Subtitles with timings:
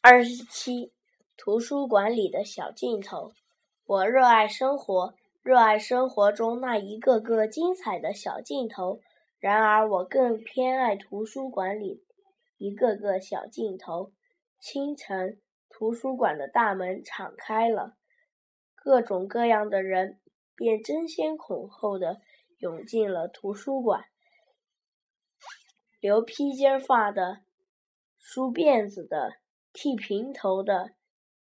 [0.00, 0.92] 二十七，
[1.36, 3.32] 图书馆里的小镜头。
[3.84, 9.00] 我热爱生活，热爱生活中那一个个精彩的小镜头。
[9.40, 12.04] 然而，我更偏爱图书馆里
[12.58, 14.12] 一个个小镜头。
[14.60, 17.96] 清晨，图书馆的大门敞开了，
[18.76, 20.20] 各种各样的人
[20.54, 22.20] 便争先恐后的
[22.58, 24.04] 涌进了图书馆。
[25.98, 27.40] 留披肩发的，
[28.16, 29.38] 梳辫子的。
[29.80, 30.96] 剃平头的，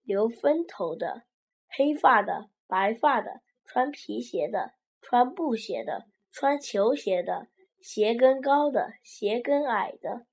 [0.02, 1.22] 留分头的，
[1.68, 7.46] 黑发的，白发的，穿皮鞋的，穿布鞋的，穿球鞋的，
[7.80, 10.26] 鞋跟高的，鞋跟矮的。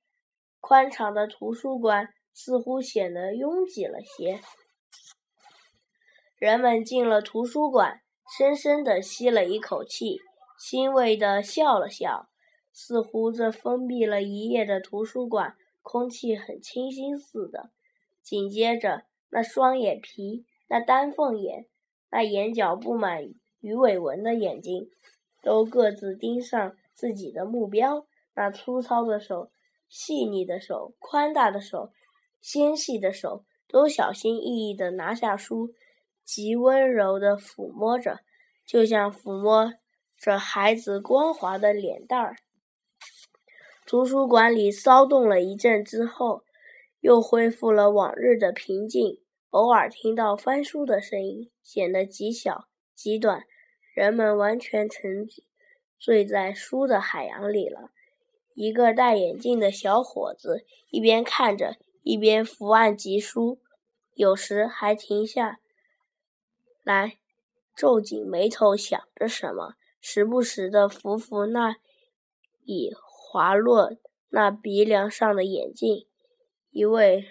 [0.60, 4.42] 宽敞的图书馆似乎显得拥挤了些。
[6.40, 8.02] 人们进了图书馆，
[8.36, 10.18] 深深地吸了一口气，
[10.58, 12.28] 欣慰地笑了笑，
[12.72, 17.70] 似乎这封闭了一夜的图书馆空气很清新似的。
[18.24, 21.68] 紧接着，那双眼皮、那丹凤眼、
[22.10, 23.22] 那眼角布满
[23.60, 24.90] 鱼尾纹的眼睛，
[25.42, 28.08] 都各自盯上自己的目标。
[28.34, 29.52] 那粗糙的手、
[29.90, 31.92] 细腻的手、宽大的手、
[32.40, 35.74] 纤细的手，都小心翼翼地拿下书，
[36.24, 38.22] 极温柔地抚摸着，
[38.66, 39.74] 就像抚摸
[40.18, 42.38] 着孩子光滑的脸蛋儿。
[43.86, 46.44] 图书馆里骚动了一阵之后。
[47.04, 53.44] 又恢复了往日的平静，偶尔听到翻书的声音，显得极小极短。
[53.94, 55.28] 人们完全沉
[56.00, 57.92] 醉在书的海洋里了。
[58.54, 63.60] 一个戴眼镜的小伙子一边看着，一边伏案疾书，
[64.14, 65.60] 有时还停下
[66.84, 67.18] 来
[67.76, 71.76] 皱紧眉头想着什么，时不时地扶扶那
[72.64, 73.92] 已滑落
[74.30, 76.08] 那鼻梁上的眼镜。
[76.74, 77.28] 一位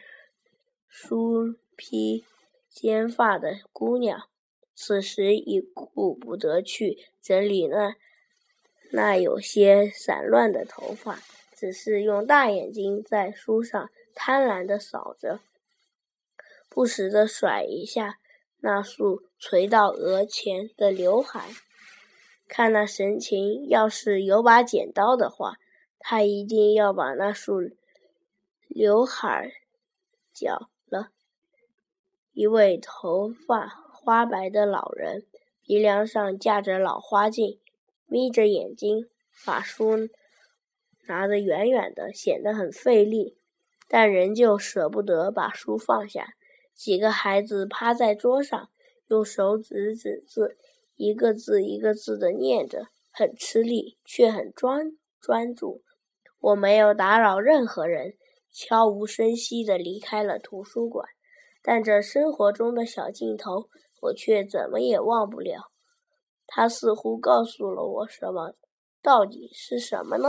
[0.86, 2.24] 梳披
[2.70, 4.28] 肩发的姑娘，
[4.72, 7.96] 此时已顾不得去整理那
[8.92, 11.18] 那有些散乱的头发，
[11.56, 15.40] 只是用大眼睛在书上贪婪地扫着，
[16.68, 18.20] 不时地甩一下
[18.60, 21.48] 那束垂到额前的刘海。
[22.46, 25.56] 看那神情，要是有把剪刀的话，
[25.98, 27.72] 他一定要把那束。
[28.74, 29.52] 刘海
[30.32, 31.10] 绞了，
[32.32, 35.26] 一位头发花白的老人，
[35.62, 37.60] 鼻梁上架着老花镜，
[38.06, 39.10] 眯着眼睛，
[39.44, 40.08] 把书
[41.06, 43.36] 拿得远远的，显得很费力，
[43.88, 46.34] 但仍旧舍不得把书放下。
[46.74, 48.70] 几个孩子趴在桌上，
[49.08, 50.56] 用手指指字，
[50.96, 55.82] 一个字一个字的念着，很吃力，却很专专注。
[56.40, 58.14] 我没有打扰任何人。
[58.52, 61.08] 悄无声息地离开了图书馆，
[61.62, 63.68] 但这生活中的小镜头，
[64.02, 65.72] 我却怎么也忘不了。
[66.46, 68.54] 它似乎告诉了我什么？
[69.02, 70.28] 到底是什么呢？